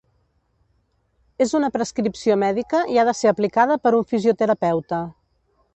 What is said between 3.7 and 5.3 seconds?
per un fisioterapeuta.